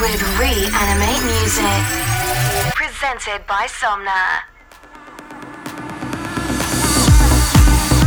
[0.00, 1.82] with Reanimate Music.
[2.72, 4.42] Presented by Somna.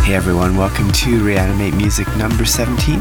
[0.06, 3.00] Hey everyone, welcome to Reanimate Music number 17.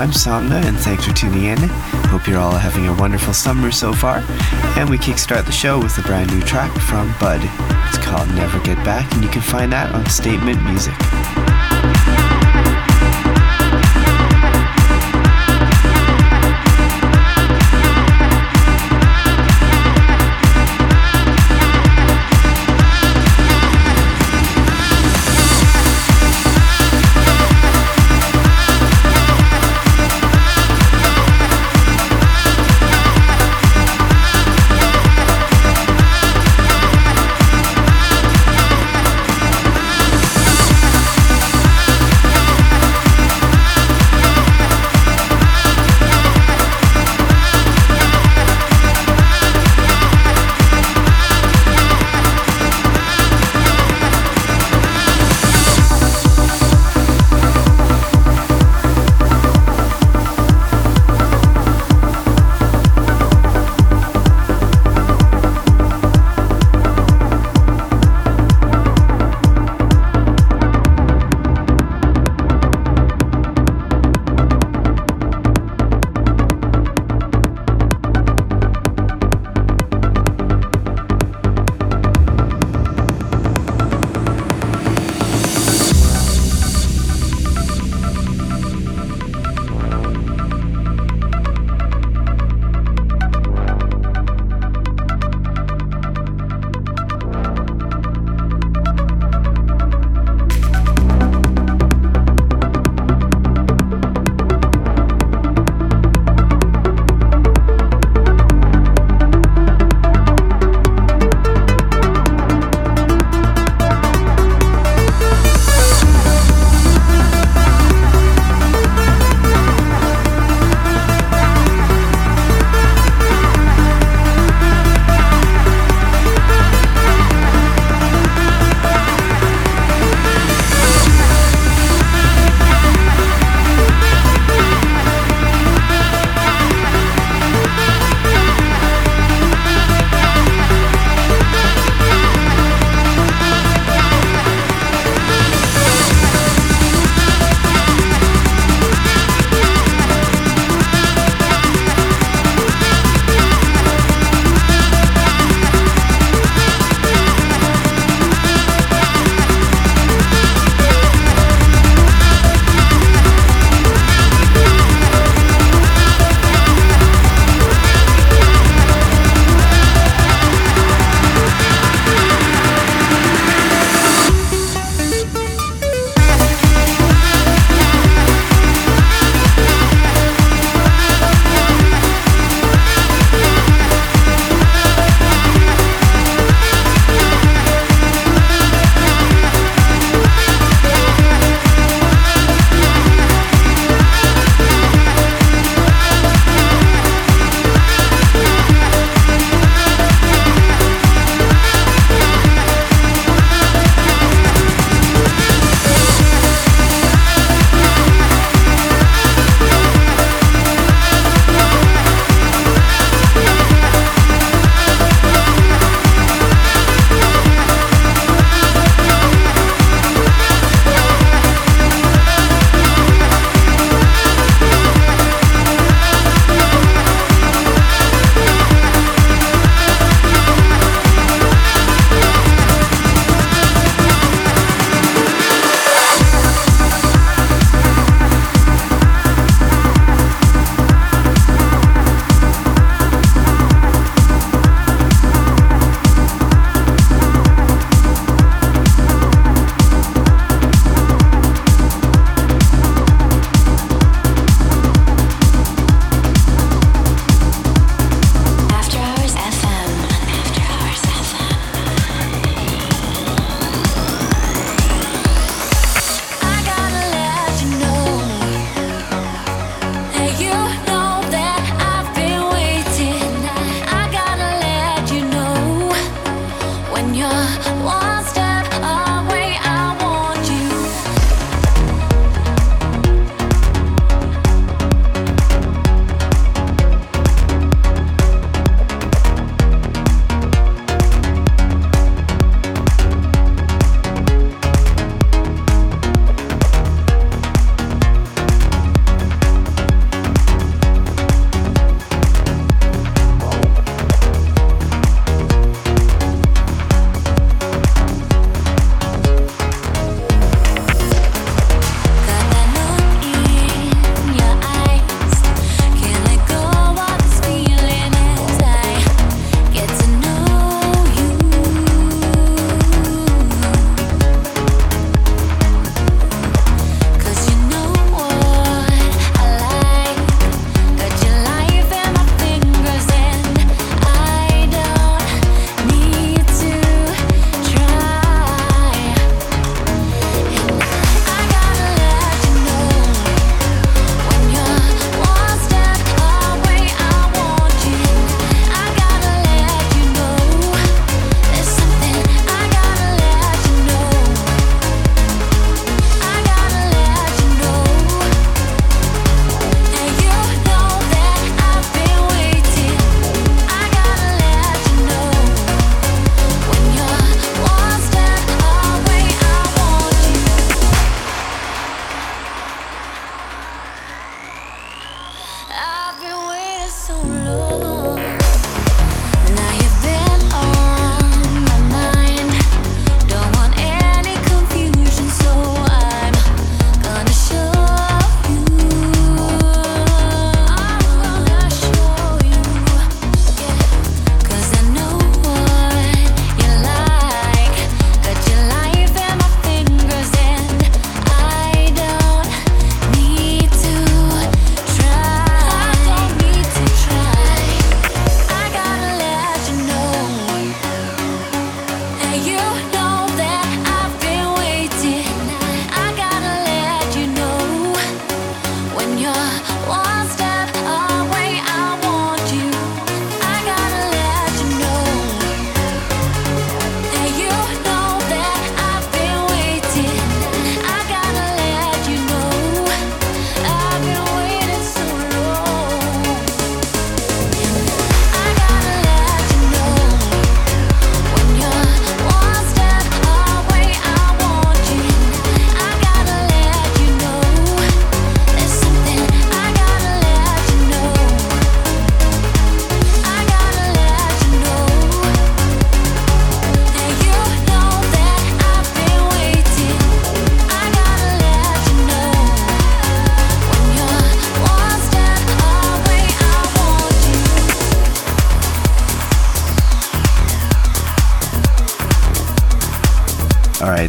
[0.00, 1.58] I'm Somna and thanks for tuning in.
[2.10, 4.24] Hope you're all having a wonderful summer so far.
[4.76, 7.40] And we kickstart the show with a brand new track from Bud.
[7.86, 10.94] It's called Never Get Back and you can find that on Statement Music.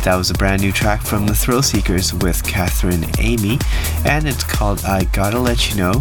[0.06, 3.57] That was a brand new track from the Thrill Seekers with Catherine Amy,
[4.06, 5.94] and it's called I Gotta Let You Know.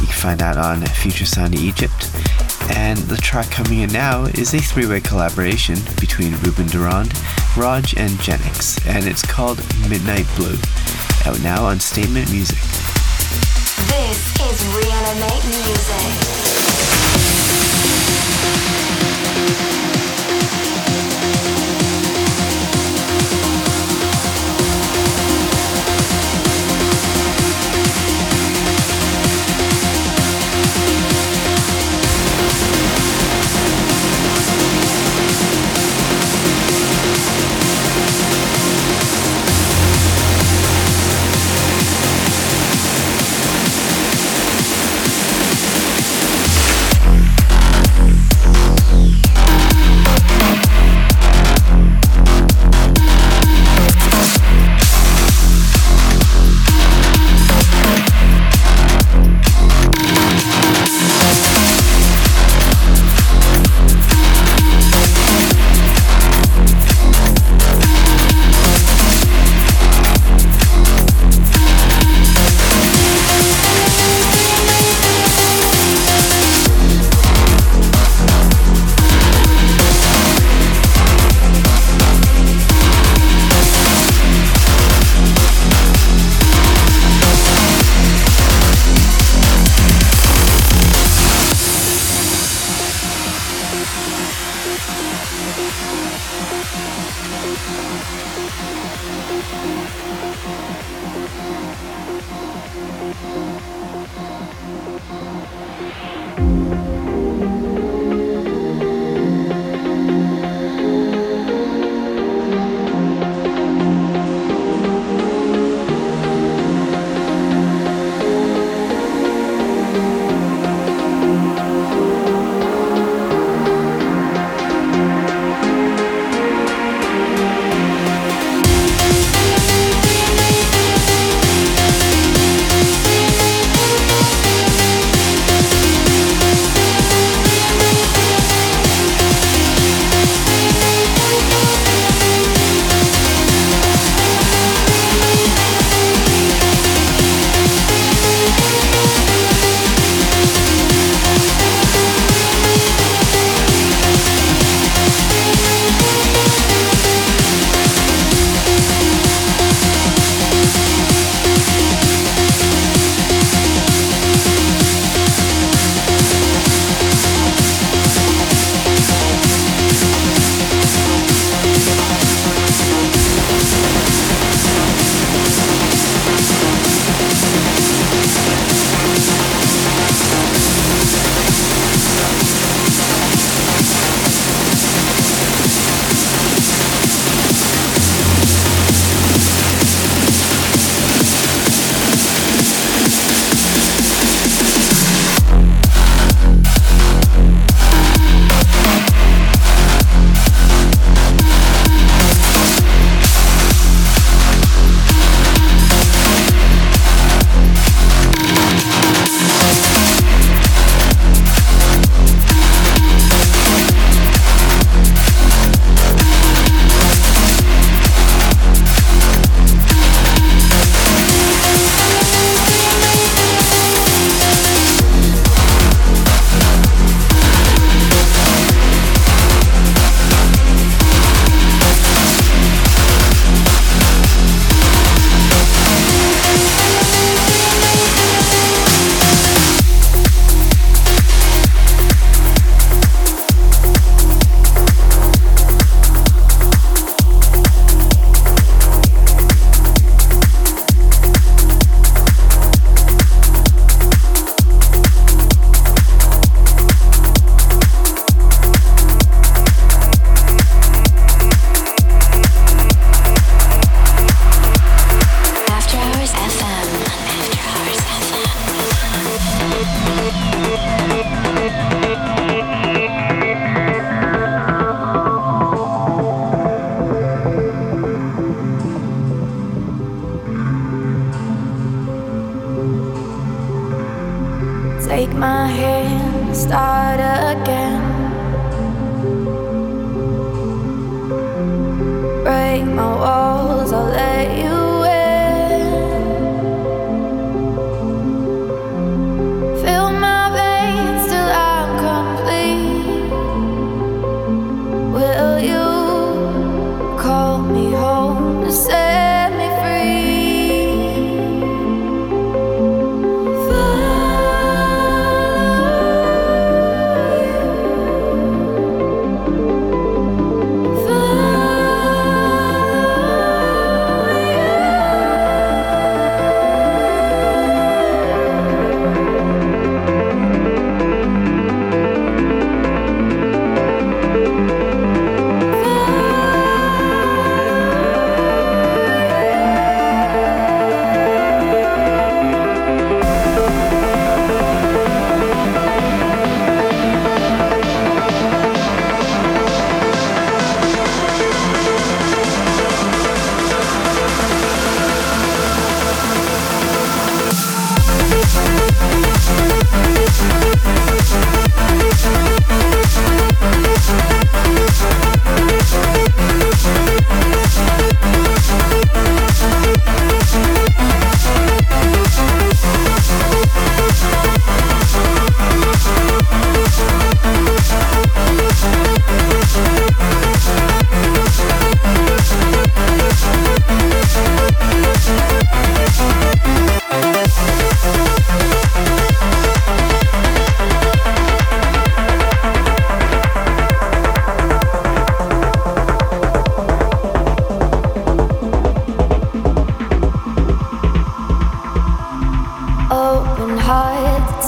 [0.00, 2.08] You can find that on Future Sound of Egypt.
[2.70, 7.12] And the track coming in now is a three way collaboration between Ruben Durand,
[7.56, 9.58] Rodg, and Genix, and it's called
[9.90, 10.56] Midnight Blue.
[11.26, 12.58] Out now on Statement Music.
[13.88, 16.68] This is Reanimate Music.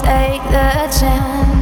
[0.02, 1.59] take the chance.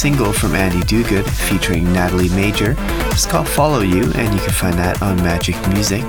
[0.00, 2.74] Single from Andy Duguid featuring Natalie Major.
[3.10, 6.00] It's called Follow You, and you can find that on Magik Muzik.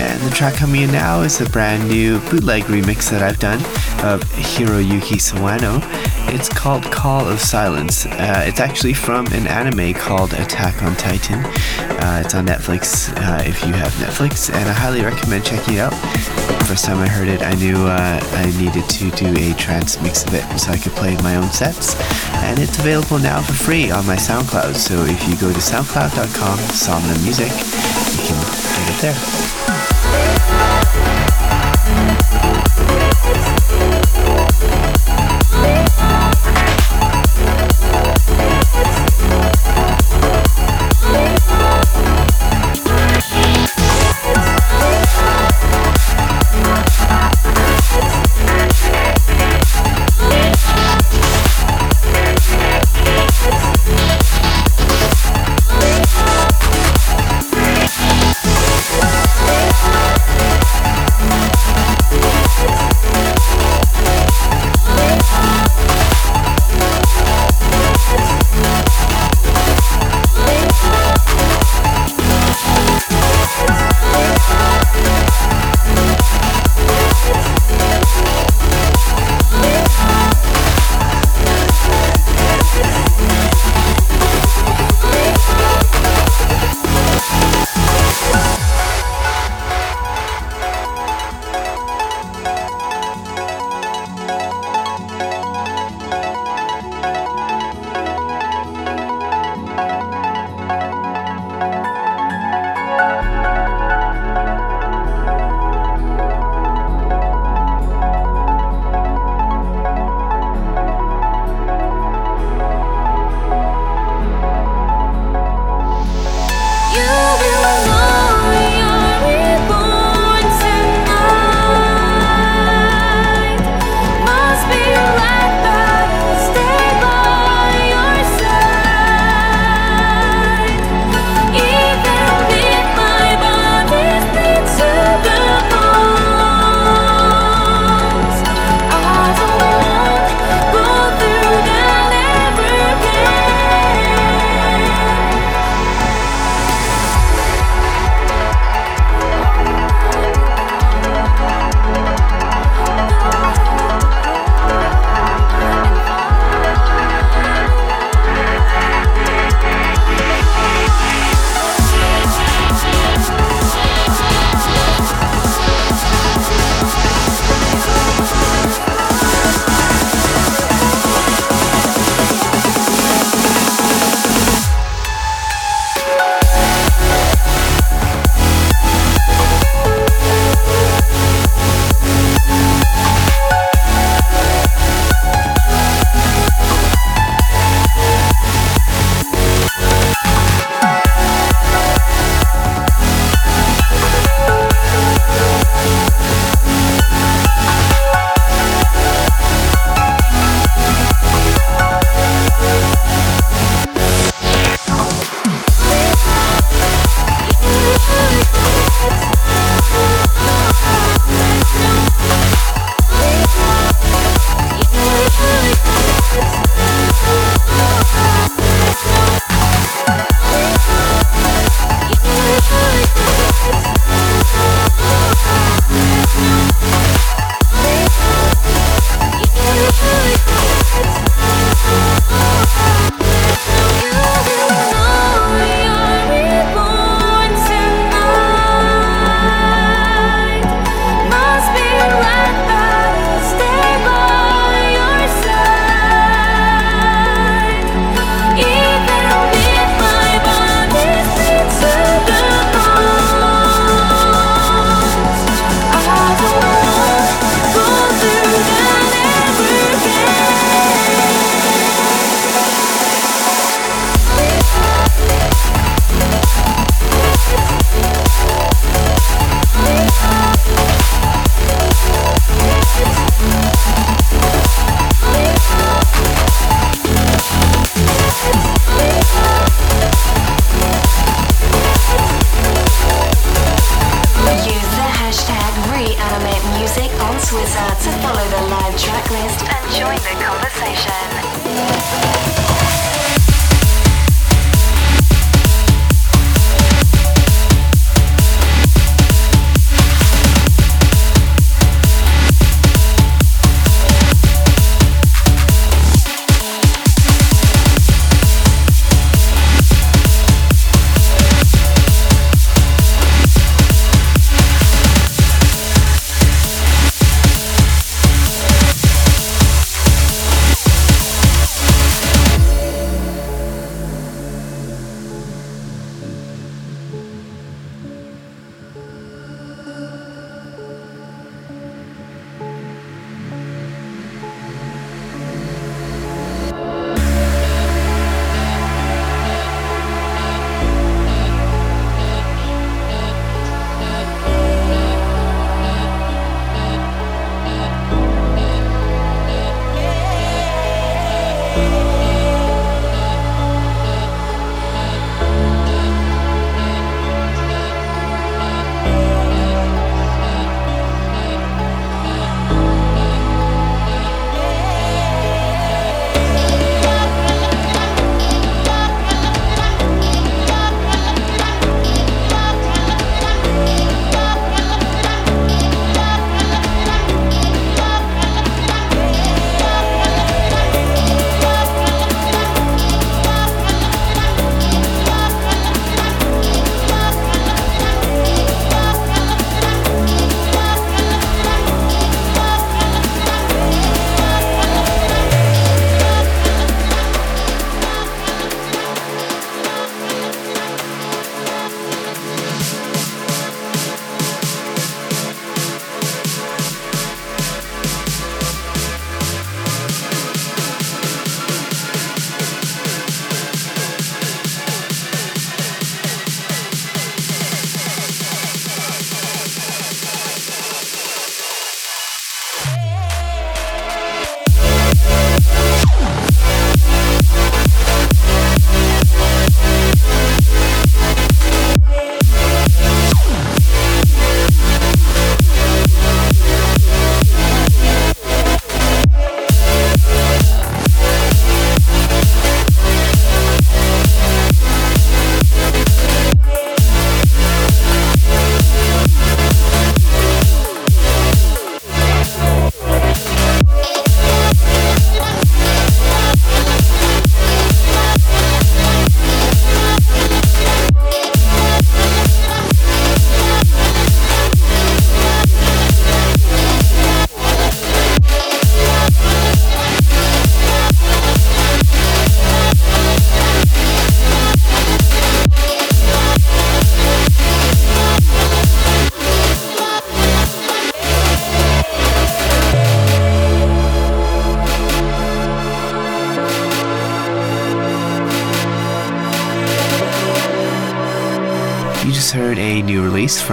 [0.00, 3.58] And the track coming in now is a brand new bootleg remix that I've done
[4.06, 4.22] of
[4.54, 5.82] Hiroyuki Sawano.
[6.30, 8.04] It's called Call of Silence.
[8.04, 11.44] Uh, it's actually from an anime called Attack on Titan.
[11.44, 15.80] Uh, it's on Netflix uh, if you have Netflix, and I highly recommend checking it
[15.80, 15.94] out.
[16.66, 20.24] First time I heard it, I knew uh, I needed to do a trance mix
[20.24, 21.96] of it so I could play my own sets.
[22.34, 24.76] And it's available now for free on my SoundCloud.
[24.76, 28.36] So if you go to soundcloud.com, Somna Music, you can
[28.76, 29.57] get it there.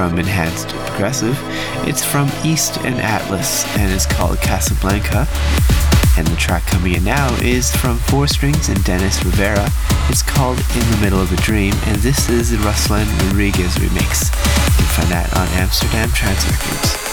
[0.05, 1.35] From Enhanced Progressive.
[1.87, 5.27] It's from East and Atlas and it's called Casablanca.
[6.15, 9.67] And the track coming in now is from Four Strings and Dennis Rivera.
[10.09, 14.29] It's called In the Middle of a Dream, and this is the Ruslan Radriges remix.
[14.69, 17.04] You can find that on Amsterdam Trance Records.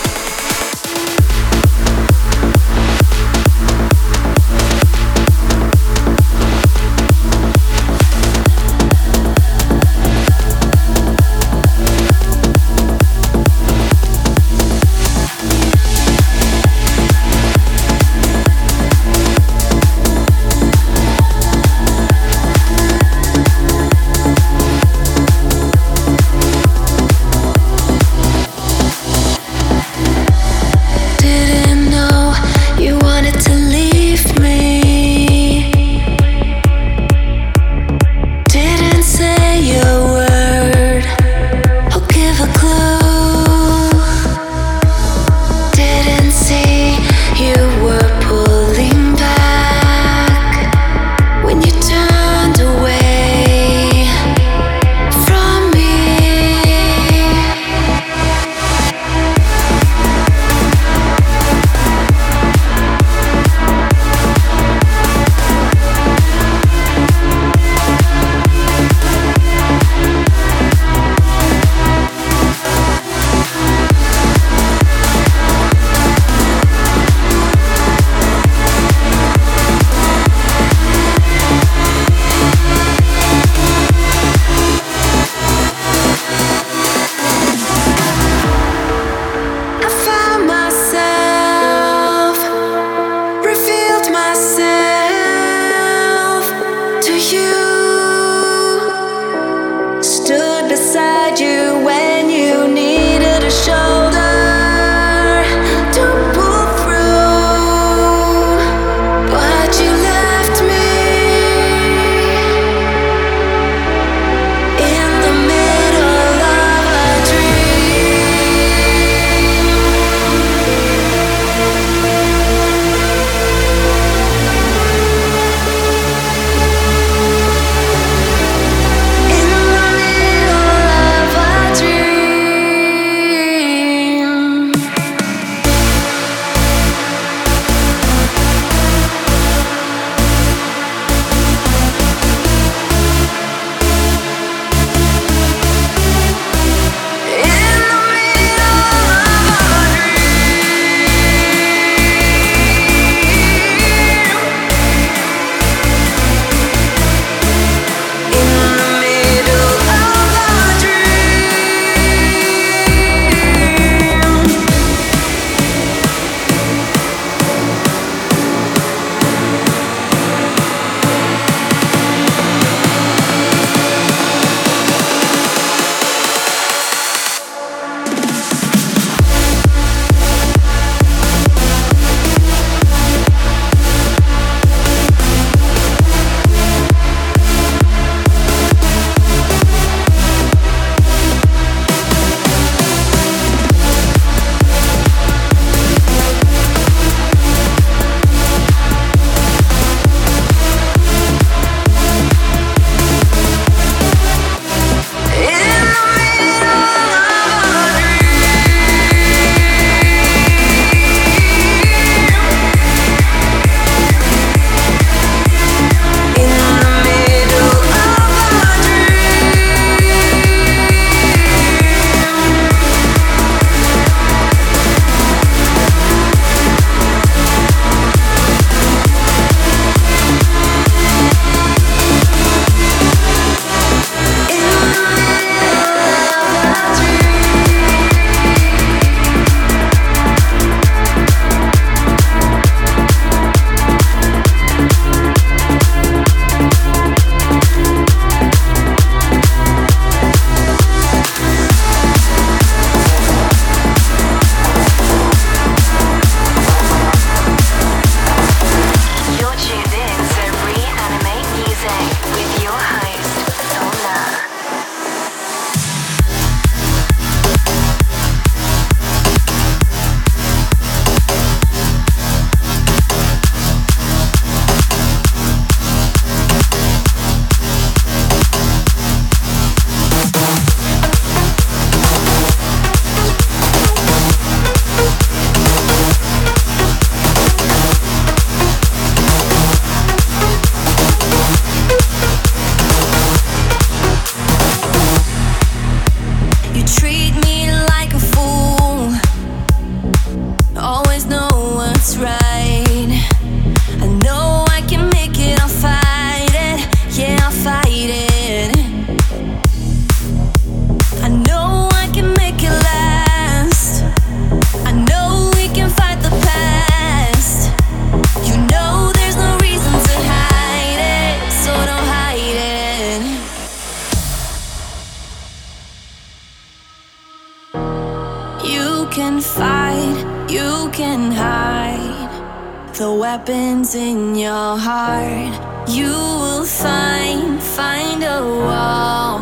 [333.95, 335.89] In your heart.
[335.89, 339.41] You will find, find a wall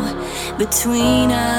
[0.57, 1.50] between us.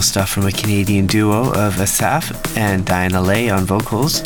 [0.00, 4.22] Powerful stuff from a Canadian duo of Asaf and Diana Leah on vocals.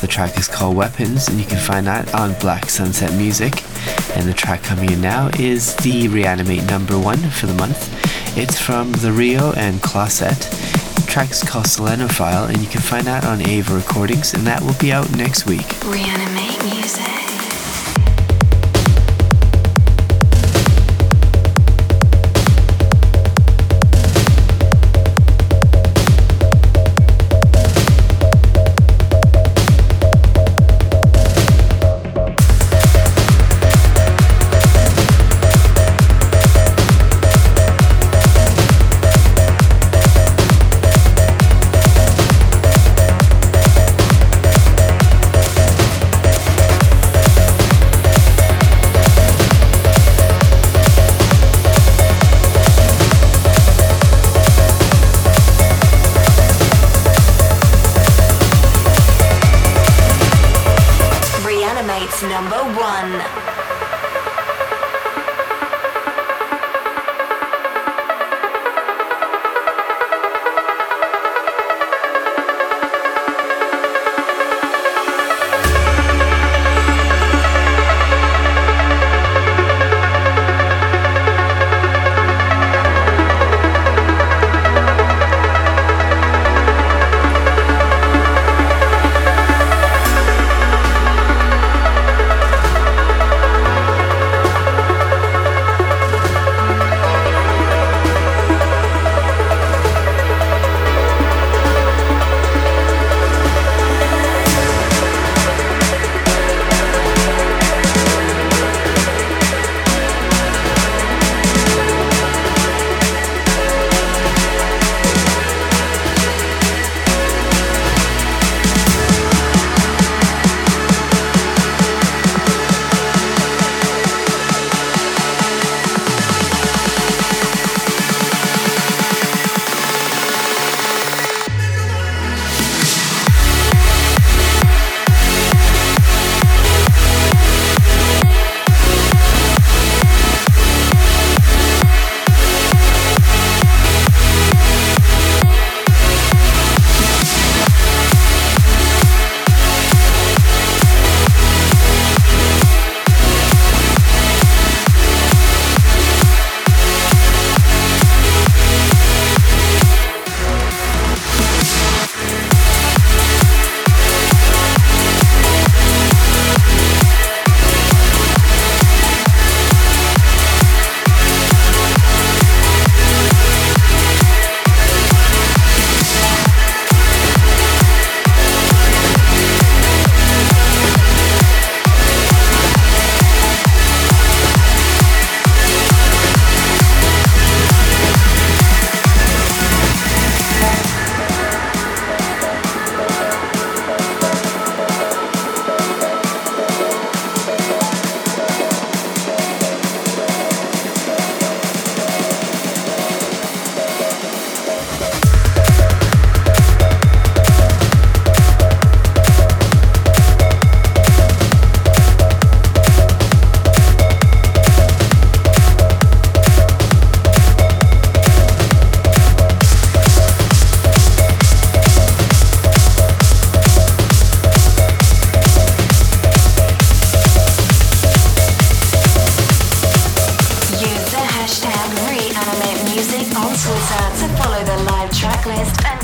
[0.00, 3.62] The track is called Weapons, and you can find that on Black Sunset Music.
[4.16, 7.88] And the track coming in now is the Reanimate number one for the month.
[8.36, 10.40] It's from The Rio and Closet.
[10.40, 14.60] The track is called Selenophile, and you can find that on Ava Recordings, and that
[14.60, 15.68] will be out next week.
[15.84, 17.21] Reanimate music.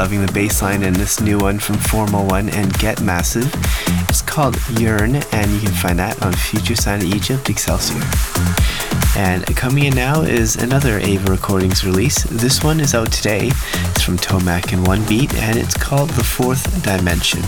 [0.00, 3.54] Loving the bass line in this new one from Formal One and Get Massive.
[4.08, 8.00] It's called Yearn, and you can find that on Future Sound of Egypt Excelsior.
[9.14, 12.22] And coming in now is another Ava Recordings release.
[12.22, 13.48] This one is out today.
[13.48, 17.42] It's from Tomac and One Beat, and it's called The Fourth Dimension.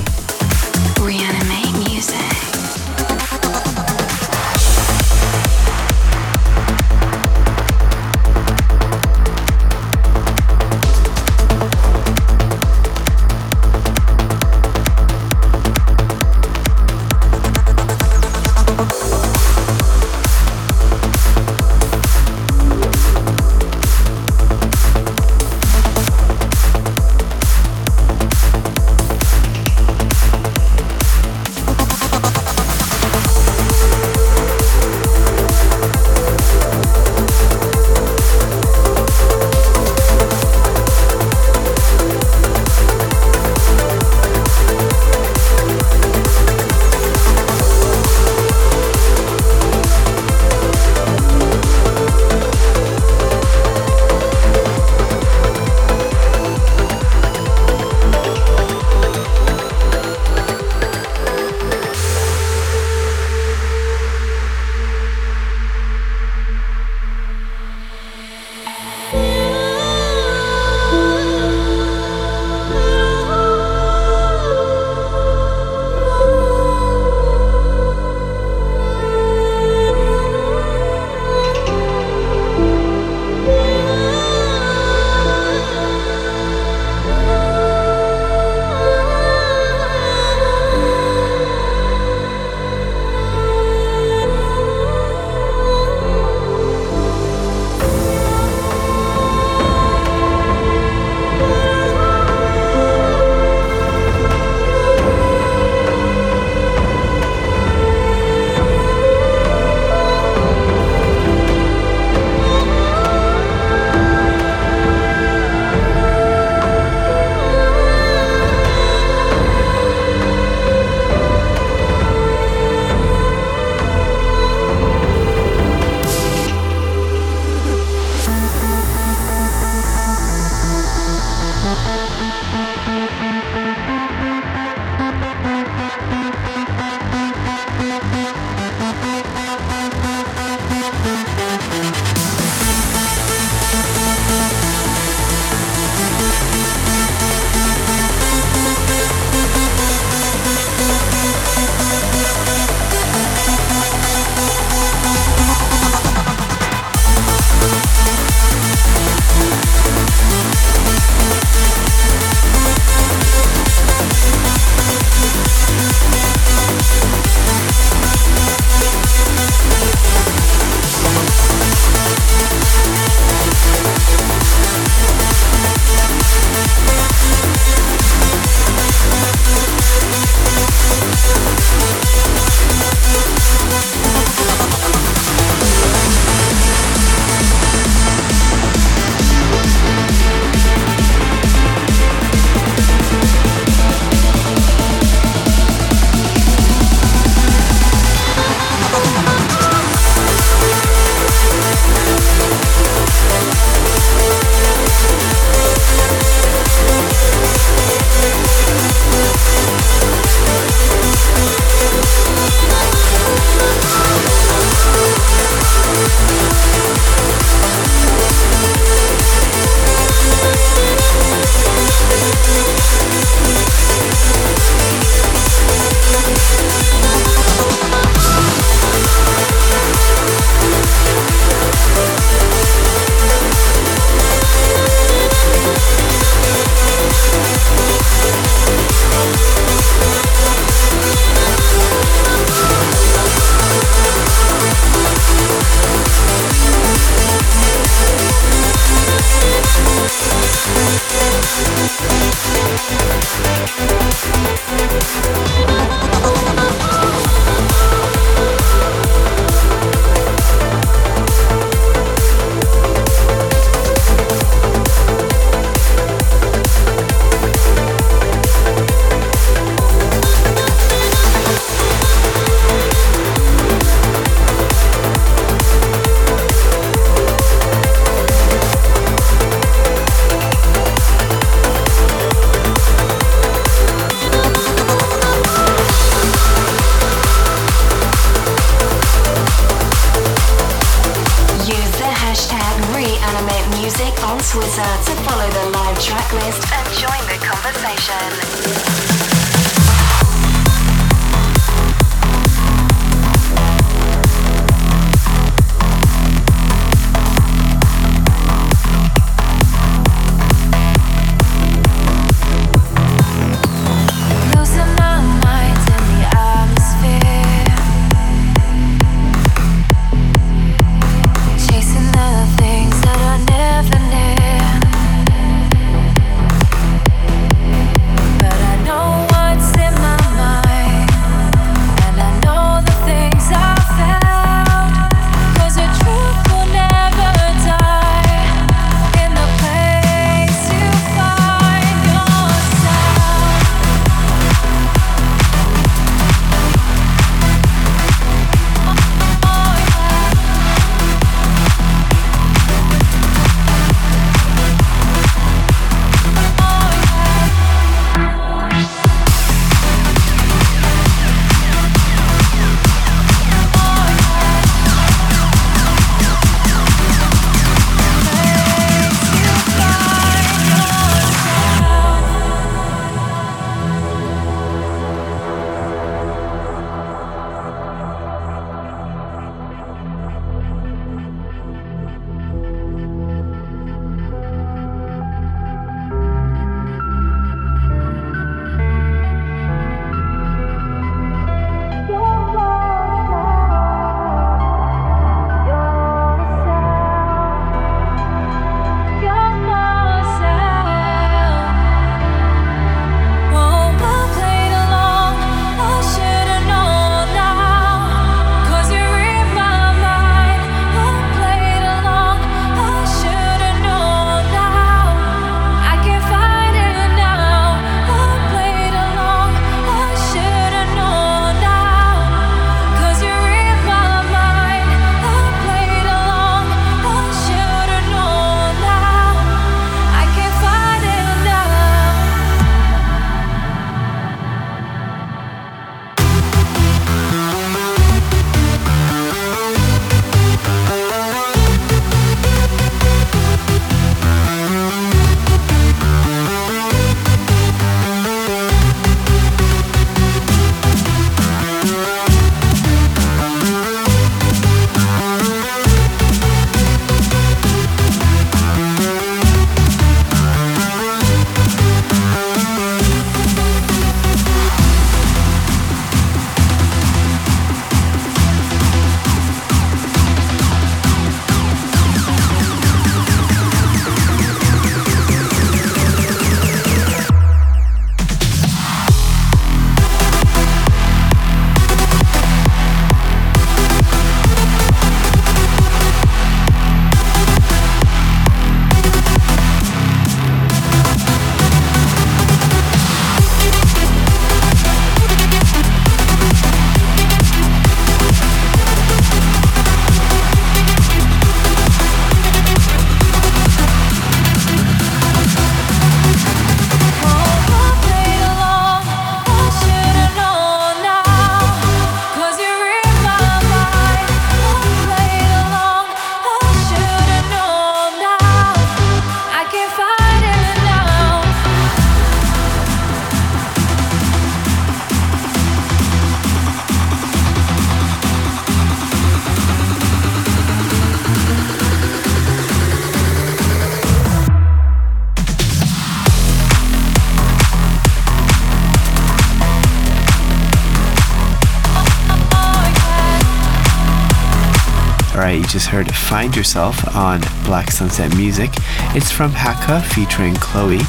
[545.43, 548.71] Alright, you just heard Find Yourself on Black Sunset Music.
[549.13, 551.01] It's from Haka featuring Chloe,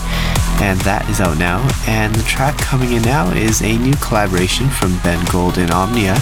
[0.60, 1.62] and that is out now.
[1.86, 6.16] And the track coming in now is a new collaboration from Ben Gold and Omnia.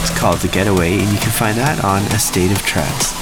[0.00, 3.12] It's called The Getaway, and you can find that on A State of Trance.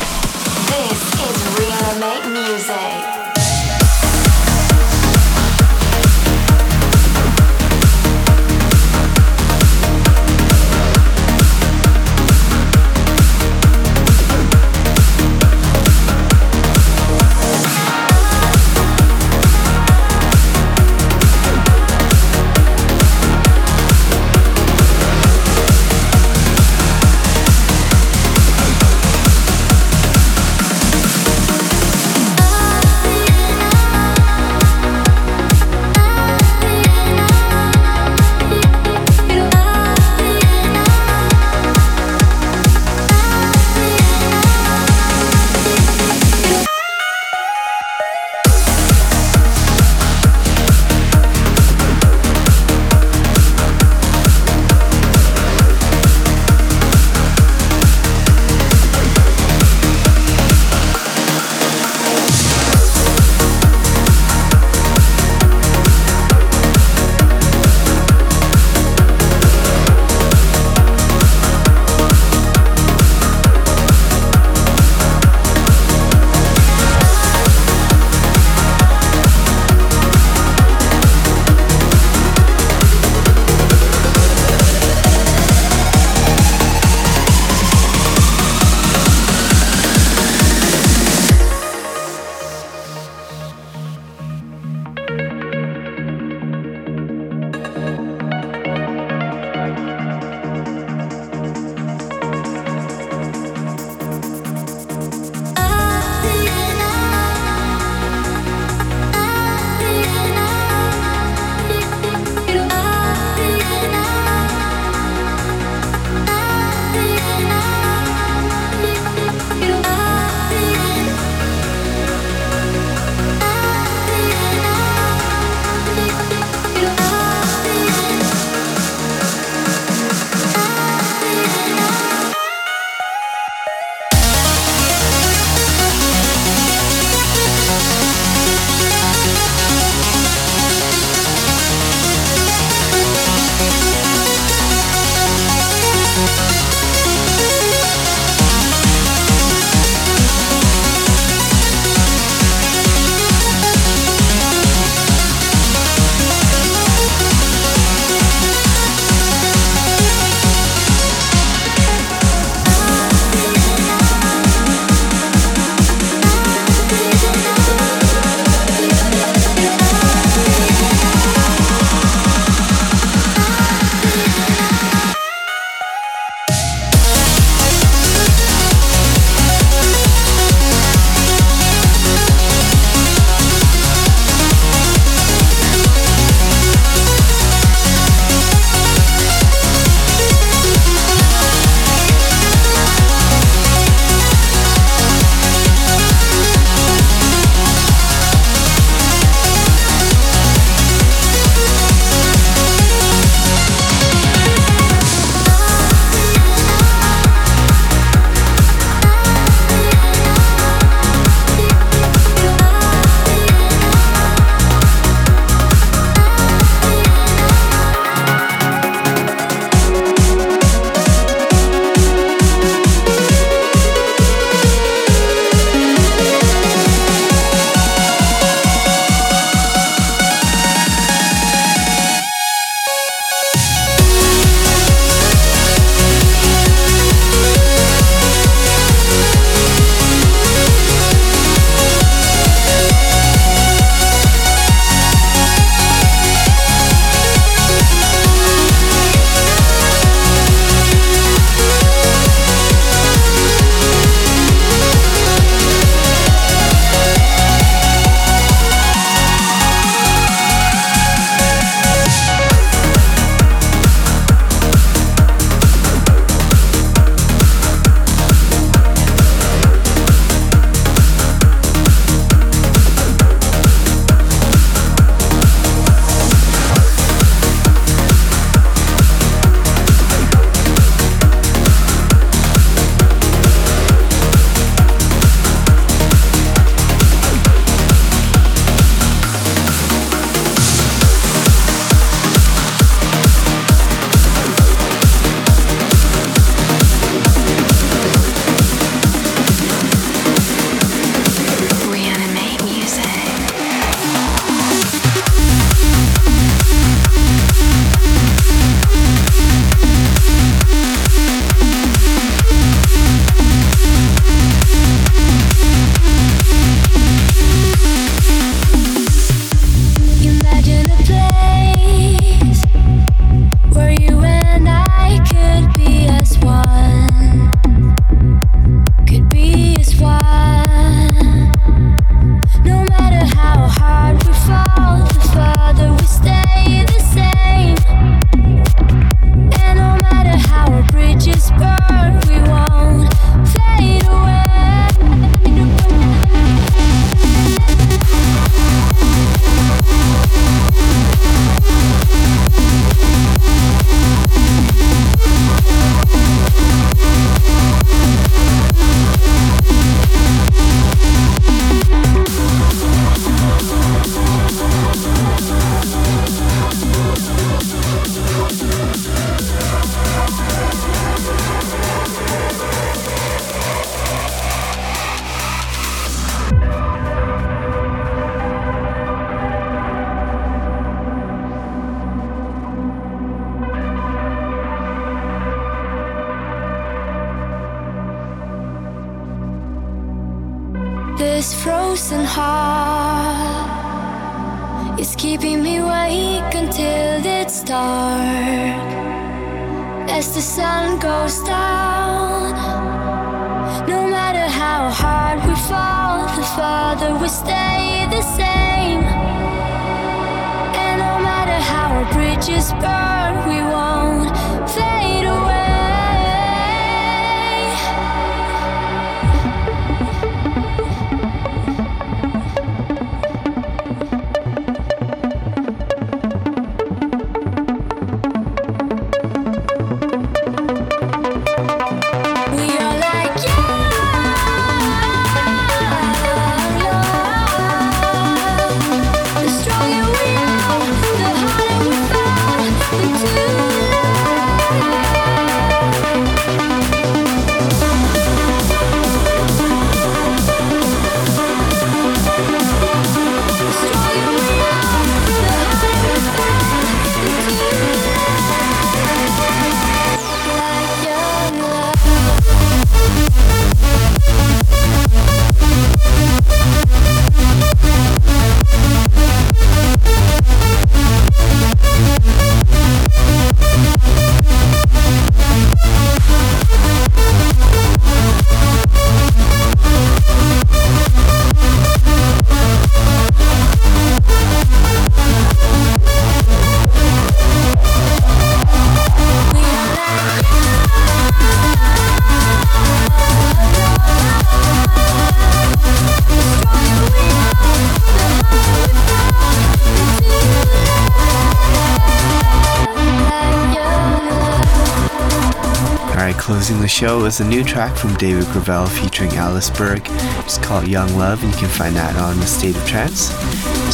[506.98, 510.02] Show is a new track from David Gravell featuring Alice Berg.
[510.40, 513.30] It's called Young Love, and you can find that on the State of Trance.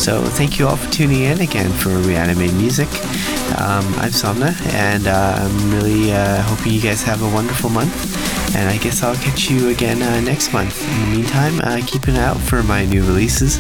[0.02, 2.88] So, thank you all for tuning in again for Reanimate Music.
[3.61, 8.57] Um, I'm Somna, and uh, I'm really uh, hoping you guys have a wonderful month.
[8.57, 10.82] And I guess I'll catch you again uh, next month.
[10.82, 13.59] In the meantime, uh, keep an eye out for my new releases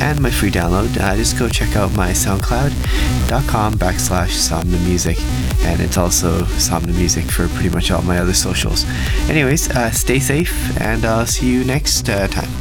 [0.00, 0.98] and my free download.
[0.98, 5.18] Uh, just go check out my SoundCloud.com backslash Somna Music.
[5.60, 8.84] And it's also Somna Music for pretty much all my other socials.
[9.28, 12.55] Anyways, uh, stay safe, and I'll see you next uh, time.